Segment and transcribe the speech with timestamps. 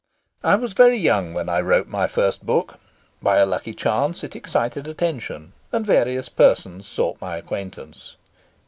[0.43, 2.79] I was very young when I wrote my first book.
[3.21, 8.15] By a lucky chance it excited attention, and various persons sought my acquaintance.